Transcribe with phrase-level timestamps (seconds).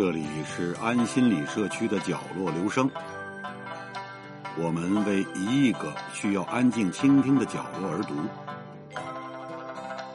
[0.00, 2.90] 这里是安心理社区的角落留声，
[4.58, 8.14] 我们为一亿个需要安静倾听的角落而读。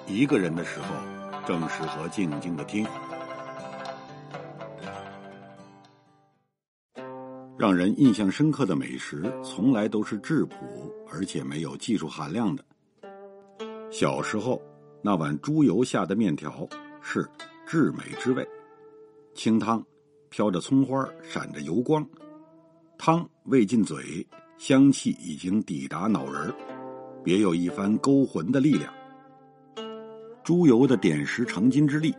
[0.07, 0.87] 一个人的时候，
[1.45, 2.83] 正适合静静的听。
[7.55, 10.55] 让人印象深刻的美食，从来都是质朴
[11.13, 12.65] 而且没有技术含量的。
[13.91, 14.59] 小时候，
[15.03, 16.67] 那碗猪油下的面条
[17.03, 17.29] 是
[17.67, 18.43] 至美之味。
[19.35, 19.85] 清汤，
[20.29, 22.07] 飘着葱花，闪着油光，
[22.97, 24.25] 汤未进嘴，
[24.57, 26.51] 香气已经抵达脑仁
[27.21, 28.91] 别有一番勾魂的力量。
[30.41, 32.15] 猪油的点石成金之力，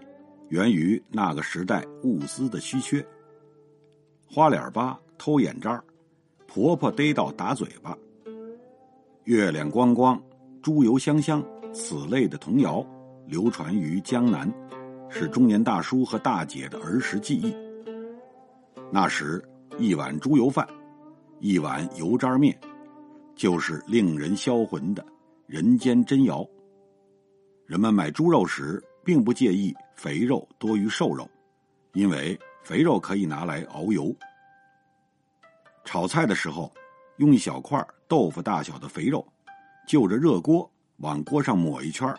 [0.50, 3.04] 源于那个时代物资的稀缺。
[4.28, 5.82] 花脸巴偷眼渣
[6.46, 7.96] 婆婆逮到打嘴巴，
[9.24, 10.22] 月亮光光，
[10.60, 11.42] 猪油香香，
[11.72, 12.86] 此类的童谣
[13.26, 14.52] 流传于江南。
[15.08, 17.54] 是中年大叔和大姐的儿时记忆。
[18.92, 19.42] 那时，
[19.78, 20.66] 一碗猪油饭，
[21.40, 22.58] 一碗油渣面，
[23.34, 25.04] 就是令人销魂的
[25.46, 26.48] 人间珍肴。
[27.66, 31.28] 人们买猪肉时，并不介意肥肉多于瘦肉，
[31.94, 34.14] 因为肥肉可以拿来熬油。
[35.84, 36.72] 炒菜的时候，
[37.16, 39.26] 用一小块豆腐大小的肥肉，
[39.88, 42.14] 就着热锅往锅上抹一圈，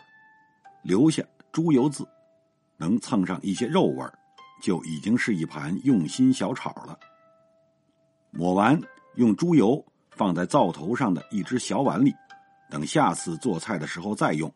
[0.82, 2.06] 留下猪油渍。
[2.78, 4.18] 能蹭上一些肉味儿，
[4.62, 6.98] 就已经是一盘用心小炒了。
[8.30, 8.80] 抹完，
[9.16, 12.14] 用猪油放在灶头上的一只小碗里，
[12.70, 14.52] 等下次做菜的时候再用，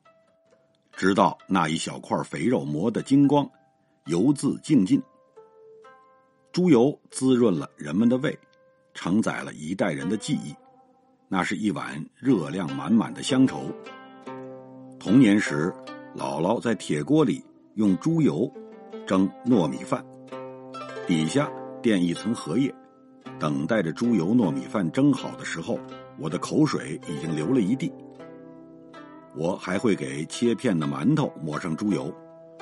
[0.92, 3.48] 直到那一小块肥肉磨得精光，
[4.06, 5.02] 油渍净尽。
[6.52, 8.38] 猪油滋润了人们的胃，
[8.94, 10.54] 承载了一代人的记忆，
[11.28, 13.64] 那是一碗热量满满的乡愁。
[15.00, 15.74] 童年时，
[16.14, 17.42] 姥姥在铁锅里。
[17.74, 18.52] 用猪油
[19.06, 20.04] 蒸糯米饭，
[21.06, 22.72] 底下垫一层荷叶，
[23.38, 25.78] 等待着猪油糯米饭蒸好的时候，
[26.18, 27.90] 我的口水已经流了一地。
[29.34, 32.14] 我还会给切片的馒头抹上猪油，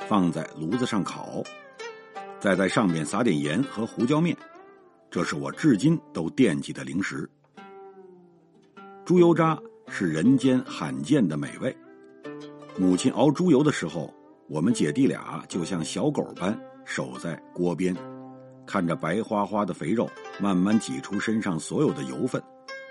[0.07, 1.43] 放在炉子上烤，
[2.39, 4.37] 再在上面撒点盐和胡椒面，
[5.11, 7.29] 这是我至今都惦记的零食。
[9.05, 11.77] 猪油渣是人间罕见的美味，
[12.79, 14.09] 母亲熬猪油的时候。
[14.51, 17.95] 我们姐弟俩就像小狗般守在锅边，
[18.67, 22.43] 看着白花花的肥肉慢慢挤出身上所有的油分，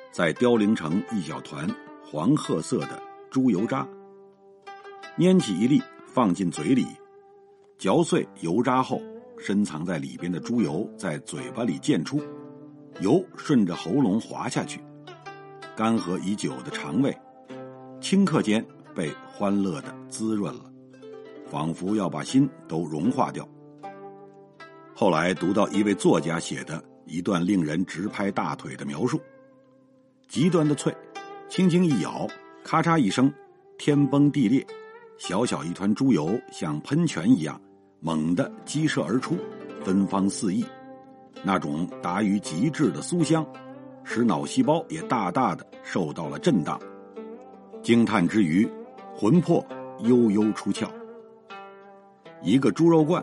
[0.09, 1.67] 再凋零成一小团
[2.01, 2.97] 黄褐色的
[3.29, 3.85] 猪油渣。
[5.17, 6.87] 拈起一粒放进嘴里，
[7.77, 9.01] 嚼碎油渣后，
[9.37, 12.21] 深藏在里边的猪油在嘴巴里溅出，
[13.01, 14.79] 油顺着喉咙滑下去，
[15.75, 17.13] 干涸已久的肠胃，
[17.99, 18.65] 顷刻间
[18.95, 20.68] 被欢乐的滋润了。
[21.49, 23.47] 仿佛要把心都融化掉。
[24.93, 29.19] 后来读到一位作家写的一段令人直拍大腿的描述：
[30.27, 30.95] 极端的脆，
[31.47, 32.27] 轻轻一咬，
[32.63, 33.33] 咔嚓一声，
[33.77, 34.65] 天崩地裂，
[35.17, 37.59] 小小一团猪油像喷泉一样
[38.01, 39.37] 猛地激射而出，
[39.83, 40.65] 芬芳四溢。
[41.41, 43.45] 那种达于极致的酥香，
[44.03, 46.77] 使脑细胞也大大的受到了震荡。
[47.81, 48.67] 惊叹之余，
[49.15, 49.65] 魂魄
[50.01, 50.89] 悠悠出窍。
[52.41, 53.21] 一个猪肉罐，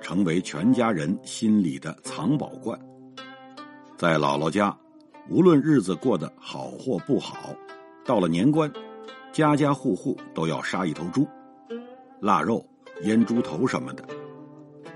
[0.00, 2.78] 成为全家人心里的藏宝罐。
[3.96, 4.74] 在姥姥家，
[5.28, 7.54] 无论日子过得好或不好，
[8.06, 8.72] 到了年关，
[9.32, 11.28] 家家户户都要杀一头猪，
[12.20, 12.66] 腊肉、
[13.02, 14.02] 腌猪头什么的。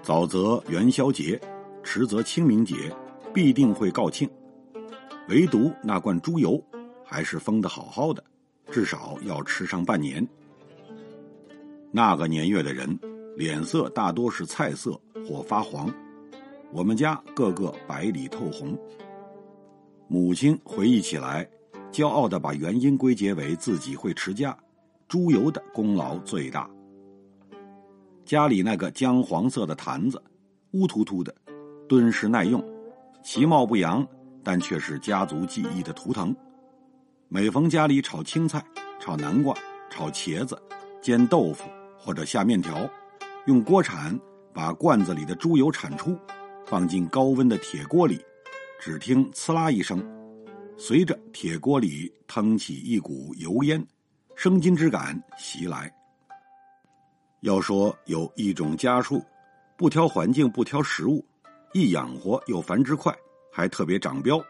[0.01, 1.39] 早则元宵节，
[1.83, 2.91] 迟则清明节，
[3.34, 4.27] 必定会告罄。
[5.29, 6.63] 唯独那罐猪油，
[7.05, 8.25] 还是封得好好的，
[8.71, 10.27] 至少要吃上半年。
[11.91, 12.99] 那个年月的人。
[13.37, 15.93] 脸色大多是菜色或发黄，
[16.70, 18.78] 我们家个个白里透红。
[20.06, 21.48] 母亲回忆起来，
[21.91, 24.56] 骄傲的把原因归结为自己会持家，
[25.09, 26.69] 猪油的功劳最大。
[28.24, 30.22] 家里那个姜黄色的坛子，
[30.72, 31.34] 乌突突的，
[31.89, 32.62] 敦实耐用，
[33.24, 34.07] 其貌不扬，
[34.45, 36.34] 但却是家族记忆的图腾。
[37.28, 38.62] 每逢家里炒青菜、
[39.01, 39.57] 炒南瓜、
[39.89, 40.60] 炒茄子、
[41.01, 41.65] 煎豆腐
[41.98, 42.89] 或者下面条。
[43.47, 44.16] 用锅铲
[44.54, 46.16] 把罐子里的猪油铲出，
[46.65, 48.24] 放进高温的铁锅里，
[48.80, 50.00] 只听“呲啦”一声，
[50.78, 53.84] 随着铁锅里腾起一股油烟，
[54.36, 55.92] 生津之感袭来。
[57.41, 59.21] 要说有一种家畜，
[59.77, 61.24] 不挑环境，不挑食物，
[61.72, 63.12] 易养活又繁殖快，
[63.50, 64.41] 还特别长膘，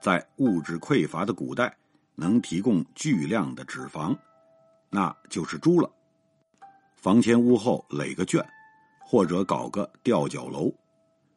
[0.00, 1.76] 在物质匮乏的古代，
[2.14, 4.16] 能提供巨量的脂肪，
[4.88, 5.90] 那就是猪了。
[7.00, 8.46] 房前屋后垒个圈，
[9.00, 10.70] 或者搞个吊脚楼，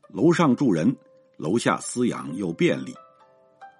[0.09, 0.93] 楼上住人，
[1.37, 2.93] 楼下饲养又便利。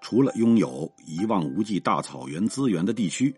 [0.02, 3.36] 除了拥有一望无际大草原资源的地区，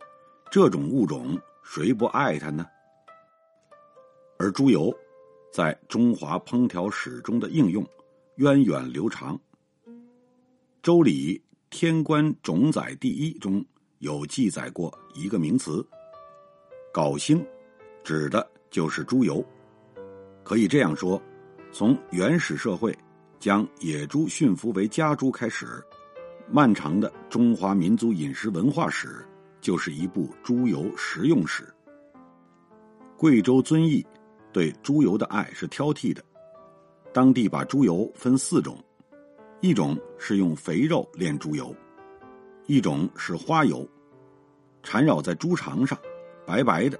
[0.51, 2.68] 这种物种谁不爱它呢？
[4.38, 4.95] 而猪油
[5.51, 7.83] 在中华烹调史中的应用
[8.36, 9.36] 源远流长。
[10.83, 11.36] 《周礼·
[11.71, 13.65] 天官种宰第一》中
[13.97, 15.83] 有记载过一个名词
[16.94, 17.44] “缟星”，
[18.06, 19.44] 指的就是猪油。
[20.44, 21.19] 可以这样说，
[21.72, 22.96] 从原始社会
[23.40, 25.84] 将野猪驯服为家猪开始。
[26.48, 29.25] 漫长的中华民族饮食文化史，
[29.60, 31.68] 就是一部猪油食用史。
[33.18, 34.06] 贵州遵义
[34.54, 36.24] 对猪油的爱是挑剔的，
[37.12, 38.78] 当地把猪油分四种：
[39.62, 41.75] 一种是用肥肉炼猪油，
[42.68, 43.90] 一种是花油，
[44.84, 45.98] 缠绕在猪肠上，
[46.46, 47.00] 白白的，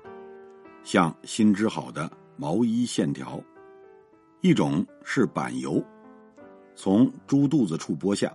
[0.86, 3.44] 像新织好的毛衣线条；
[4.42, 5.84] 一种是板油，
[6.76, 8.32] 从猪肚子处剥下。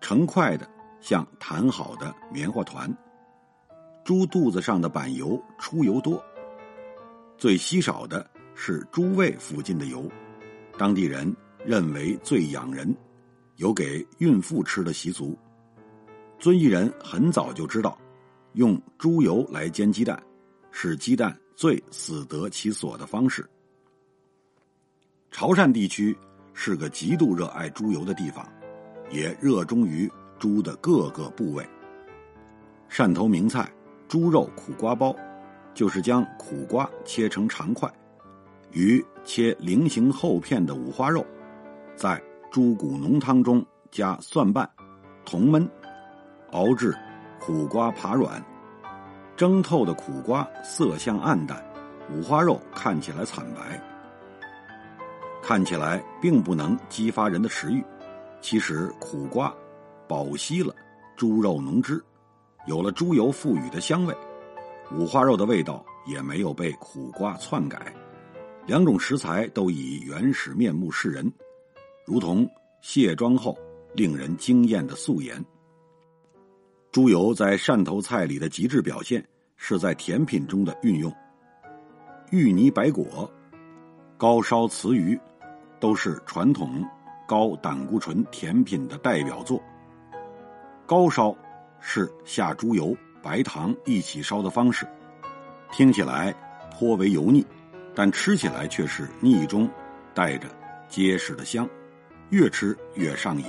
[0.00, 0.70] 成块的，
[1.00, 2.88] 像弹好的棉花团。
[4.04, 6.22] 猪肚子上的板油出油多。
[7.36, 8.24] 最稀少的
[8.54, 10.08] 是猪胃附近的油，
[10.78, 11.34] 当地人
[11.66, 12.94] 认为最养人，
[13.56, 15.36] 有给孕妇吃的习俗。
[16.38, 17.98] 遵义人很早就知道，
[18.52, 20.22] 用猪油来煎鸡蛋，
[20.70, 23.46] 是鸡蛋最死得其所的方式。
[25.30, 26.16] 潮汕地区
[26.54, 28.48] 是个极度热爱猪油的地方。
[29.10, 31.68] 也热衷于猪的各个部位。
[32.88, 33.70] 汕头名菜
[34.08, 35.14] “猪肉苦瓜包”，
[35.74, 37.92] 就是将苦瓜切成长块，
[38.70, 41.26] 与切菱形厚片的五花肉，
[41.96, 44.68] 在猪骨浓汤中加蒜瓣，
[45.24, 45.68] 同焖，
[46.52, 46.96] 熬至
[47.40, 48.40] 苦瓜爬软，
[49.40, 51.64] 蒸透的苦瓜色相暗淡，
[52.12, 53.82] 五花肉看起来惨白，
[55.42, 57.82] 看起来并不能激发人的食欲。
[58.42, 59.50] 其实苦瓜
[60.06, 60.74] 保吸了
[61.16, 62.04] 猪肉浓汁，
[62.66, 64.14] 有了猪油赋予的香味，
[64.92, 67.94] 五花肉的味道也没有被苦瓜篡改，
[68.66, 71.32] 两种食材都以原始面目示人，
[72.04, 72.46] 如同
[72.82, 73.56] 卸妆后
[73.94, 75.42] 令人惊艳的素颜。
[76.92, 79.24] 猪油在汕头菜里的极致表现
[79.56, 81.12] 是在甜品中的运用，
[82.30, 83.30] 芋泥白果、
[84.16, 85.18] 高烧瓷鱼
[85.78, 86.84] 都是传统。
[87.28, 89.62] 高胆固醇甜品的代表作。
[90.84, 91.32] 高烧
[91.78, 94.84] 是下猪油、白糖一起烧的方式，
[95.70, 96.34] 听起来
[96.72, 97.46] 颇为油腻，
[97.94, 99.70] 但吃起来却是腻中
[100.12, 100.48] 带着
[100.88, 101.68] 结实的香，
[102.30, 103.46] 越吃越上瘾。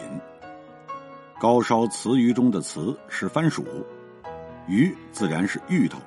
[1.41, 3.65] 高烧瓷鱼中的瓷是番薯，
[4.67, 5.97] 鱼自然是芋头。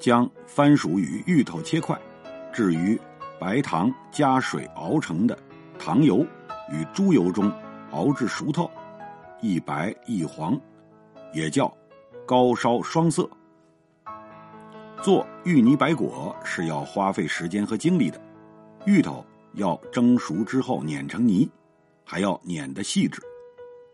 [0.00, 1.96] 将番薯与芋头切块，
[2.52, 3.00] 置于
[3.38, 5.38] 白糖加水熬成的
[5.78, 6.26] 糖油。
[6.72, 7.52] 与猪油中
[7.92, 8.68] 熬至熟透，
[9.40, 10.60] 一白一黄，
[11.32, 11.72] 也叫
[12.26, 13.30] 高烧双色。
[15.00, 18.20] 做芋泥白果是要花费时间和精力的，
[18.86, 21.48] 芋头要蒸熟之后碾成泥，
[22.04, 23.22] 还要碾得细致，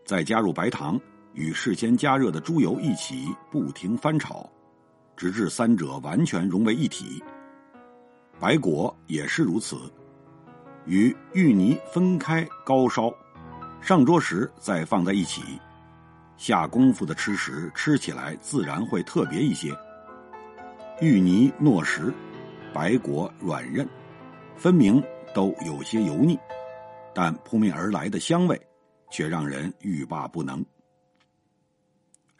[0.05, 0.99] 再加入白糖
[1.33, 4.49] 与事先加热的猪油一起不停翻炒，
[5.15, 7.23] 直至三者完全融为一体。
[8.39, 9.77] 白果也是如此。
[10.85, 13.09] 与芋泥分开高烧，
[13.79, 15.41] 上桌时再放在一起，
[16.35, 19.73] 下功夫的吃食吃起来自然会特别一些。
[20.99, 22.13] 芋泥糯实，
[22.73, 23.87] 白果软韧，
[24.57, 25.01] 分明
[25.33, 26.37] 都有些油腻，
[27.15, 28.61] 但扑面而来的香味
[29.13, 30.65] 却让人欲罢不能。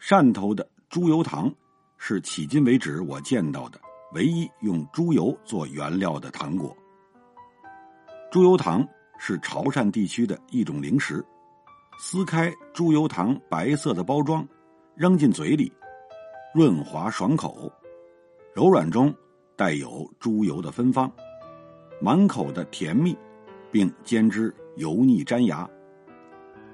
[0.00, 1.54] 汕头的猪油糖
[1.96, 3.80] 是迄今为止我见到的
[4.12, 6.76] 唯一用猪油做原料的糖果。
[8.28, 8.86] 猪油糖
[9.18, 11.24] 是潮汕地区的一种零食，
[12.00, 14.44] 撕开猪油糖白色的包装，
[14.96, 15.72] 扔进嘴里，
[16.52, 17.70] 润滑爽口，
[18.52, 19.14] 柔软中
[19.54, 21.10] 带有猪油的芬芳，
[22.00, 23.16] 满口的甜蜜，
[23.70, 25.70] 并兼之油腻粘牙。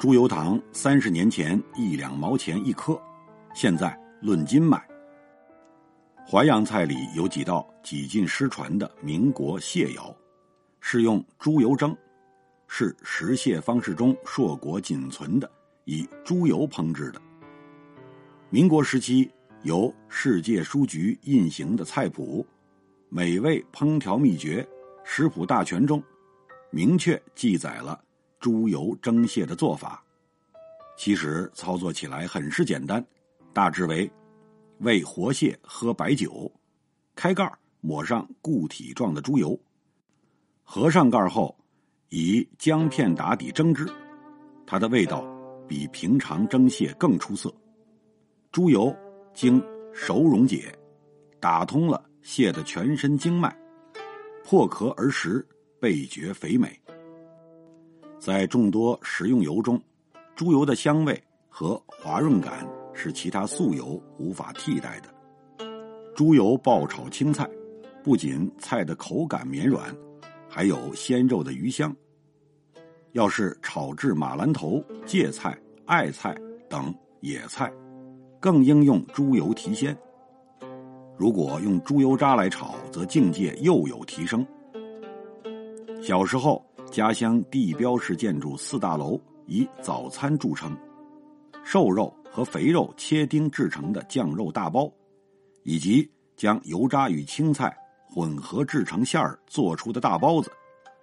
[0.00, 2.98] 猪油糖三十年前一两毛钱一颗，
[3.52, 4.82] 现在论斤卖。
[6.26, 10.10] 淮扬菜里有几道几近失传的民国蟹肴。
[10.80, 11.94] 是用猪油蒸，
[12.66, 15.50] 是食蟹方式中硕果仅存的
[15.84, 17.20] 以猪油烹制的。
[18.48, 19.30] 民国时期
[19.64, 22.42] 由世界书局印行的菜谱
[23.10, 24.66] 《美味烹调秘诀
[25.04, 26.02] 食谱大全》中，
[26.70, 28.02] 明确记载了
[28.40, 30.02] 猪油蒸蟹的做法。
[30.96, 33.04] 其实操作起来很是简单，
[33.52, 34.10] 大致为：
[34.78, 36.50] 喂活蟹喝白酒，
[37.14, 39.58] 开盖抹上固体状的猪油。
[40.64, 41.56] 合上盖后，
[42.08, 43.86] 以姜片打底蒸之，
[44.66, 45.22] 它的味道
[45.68, 47.54] 比平常蒸蟹更出色。
[48.50, 48.94] 猪油
[49.34, 50.74] 经熟溶解，
[51.38, 53.54] 打通了蟹的全身经脉，
[54.44, 55.46] 破壳而食，
[55.78, 56.79] 倍觉肥美。
[58.20, 59.80] 在众多食用油中，
[60.36, 65.66] 猪油的香味和滑润感是其他素油无法替代的。
[66.14, 67.48] 猪油爆炒青菜，
[68.04, 69.96] 不仅菜的口感绵软，
[70.50, 71.96] 还有鲜肉的鱼香。
[73.12, 76.36] 要是炒制马兰头、芥菜、艾菜
[76.68, 77.72] 等野菜，
[78.38, 79.96] 更应用猪油提鲜。
[81.16, 84.46] 如果用猪油渣来炒，则境界又有提升。
[86.02, 90.76] 小时候，家乡地标式建筑四大楼以早餐著称，
[91.64, 94.92] 瘦肉和肥肉切丁制成的酱肉大包。
[95.62, 97.76] 以及将油渣与青菜
[98.08, 100.50] 混合制成馅儿做出的大包子，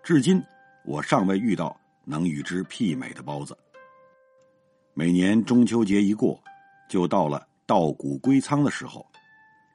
[0.04, 0.44] 至今
[0.84, 3.56] 我尚未遇到能与之媲美的包子。
[4.94, 6.42] 每年中秋节一过，
[6.90, 9.06] 就到了稻谷归仓的时候，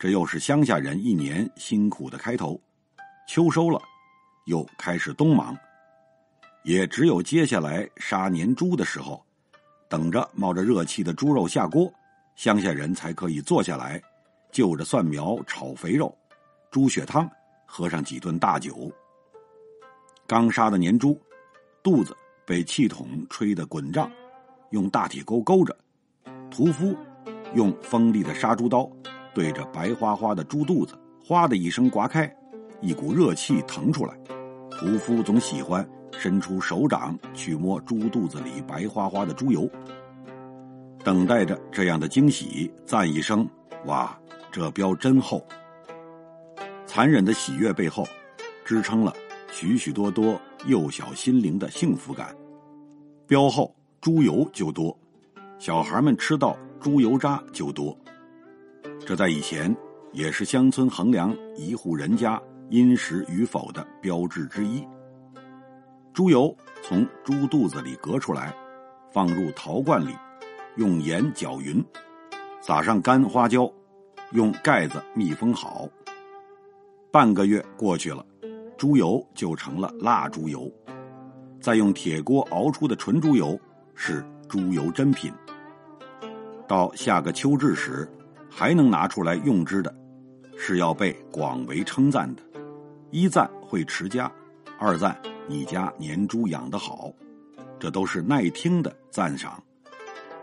[0.00, 2.61] 这又是乡下人一年辛苦的开头。
[3.28, 3.81] 秋收了，
[4.47, 5.57] 又开始冬忙，
[6.64, 9.25] 也只有接下来杀年猪的时候，
[9.88, 11.92] 等着冒着热气的猪肉下锅，
[12.37, 14.00] 乡下人才可以坐下来。
[14.52, 16.14] 就着蒜苗炒肥肉，
[16.71, 17.26] 猪血汤，
[17.64, 18.92] 喝上几顿大酒。
[20.26, 21.19] 刚杀的年猪，
[21.83, 22.14] 肚子
[22.47, 24.11] 被气筒吹得滚胀，
[24.71, 25.75] 用大铁钩勾着，
[26.50, 26.95] 屠夫
[27.54, 28.87] 用锋利的杀猪刀
[29.35, 32.31] 对着白花花的猪肚子，哗的一声刮开，
[32.83, 34.14] 一股热气腾出来。
[34.71, 35.87] 屠夫总喜欢
[36.19, 39.69] 伸出手掌去摸猪肚子里白花花的猪油，
[41.02, 43.49] 等待着这样的惊喜，赞一声
[43.87, 44.16] ：“哇！”
[44.52, 45.42] 这膘真厚，
[46.85, 48.07] 残忍的喜悦背后，
[48.66, 49.11] 支撑了
[49.50, 52.37] 许许多多幼小心灵的幸福感。
[53.26, 54.95] 膘厚，猪油就多，
[55.59, 57.99] 小孩们吃到猪油渣就多。
[59.07, 59.75] 这在以前
[60.12, 62.38] 也是乡村衡量一户人家
[62.69, 64.87] 殷实与否的标志之一。
[66.12, 68.54] 猪油从猪肚子里隔出来，
[69.11, 70.14] 放入陶罐里，
[70.76, 71.83] 用盐搅匀，
[72.61, 73.71] 撒上干花椒。
[74.33, 75.87] 用盖子密封好。
[77.11, 78.25] 半个月过去了，
[78.78, 80.73] 猪油就成了蜡猪油。
[81.61, 83.61] 再用铁锅熬出的纯猪油
[83.95, 85.31] 是猪油珍品。
[86.66, 88.11] 到下个秋至时，
[88.50, 89.95] 还能拿出来用之的，
[90.57, 92.42] 是要被广为称赞的。
[93.11, 94.33] 一赞会持家，
[94.78, 95.14] 二赞
[95.49, 97.13] 你家年猪养得好，
[97.79, 99.63] 这都是耐听的赞赏。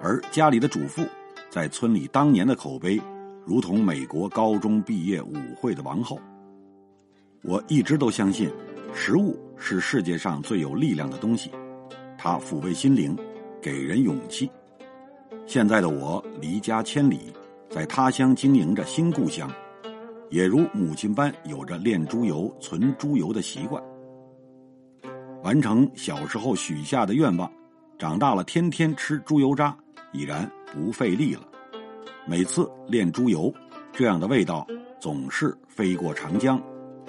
[0.01, 1.03] 而家里的主妇
[1.49, 2.99] 在村里当年的口碑。
[3.45, 6.19] 如同美国高中毕业舞会的王后，
[7.41, 8.47] 我一直都相信，
[8.93, 11.49] 食物是世界上最有力量的东西，
[12.15, 13.17] 它抚慰心灵，
[13.59, 14.51] 给人勇气。
[15.47, 17.33] 现在的我离家千里，
[17.71, 19.51] 在他乡经营着新故乡，
[20.29, 23.81] 也如母亲般有着炼猪油、存猪油的习惯，
[25.43, 27.49] 完成小时候许下的愿望，
[27.97, 29.75] 长大了天天吃猪油渣，
[30.11, 31.41] 已然不费力了。
[32.27, 33.53] 每次炼猪油，
[33.93, 34.67] 这样的味道
[34.99, 36.61] 总是飞过长江，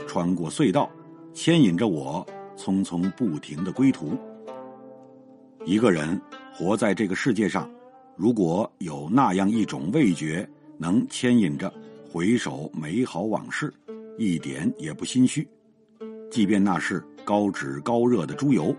[0.07, 0.89] 穿过隧道，
[1.35, 2.25] 牵引着我
[2.57, 4.17] 匆匆不停的归途。
[5.67, 6.19] 一个人
[6.55, 7.69] 活在这个世界上，
[8.17, 11.73] 如果有那样一种味觉能牵引着
[12.11, 13.73] 回首美好往事，
[14.17, 15.47] 一点也不心虚。
[16.31, 18.75] 即便那是高脂高热的猪油，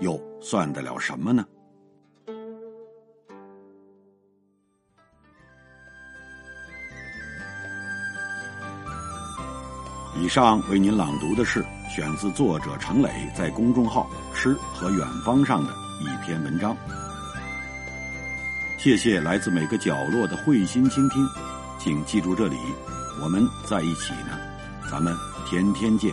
[0.00, 1.44] 又算得了什么呢？
[10.16, 11.62] 以上为您朗读的是
[11.94, 16.74] 选自作者程磊在公众号“吃和远方”上的一篇文章。
[18.78, 21.28] 谢谢来自每个角落的慧心倾听，
[21.78, 22.56] 请记住这里，
[23.22, 24.38] 我们在一起呢，
[24.90, 25.14] 咱们
[25.44, 26.10] 天天见。